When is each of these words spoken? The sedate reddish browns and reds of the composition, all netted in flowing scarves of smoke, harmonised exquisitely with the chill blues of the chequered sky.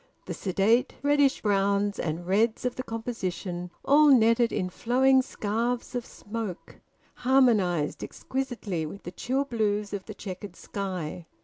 The 0.25 0.33
sedate 0.33 0.95
reddish 1.03 1.43
browns 1.43 1.99
and 1.99 2.25
reds 2.25 2.65
of 2.65 2.75
the 2.75 2.81
composition, 2.81 3.69
all 3.85 4.07
netted 4.07 4.51
in 4.51 4.71
flowing 4.71 5.21
scarves 5.21 5.93
of 5.93 6.07
smoke, 6.07 6.79
harmonised 7.17 8.03
exquisitely 8.03 8.87
with 8.87 9.03
the 9.03 9.11
chill 9.11 9.45
blues 9.45 9.93
of 9.93 10.05
the 10.07 10.15
chequered 10.15 10.55
sky. 10.55 11.27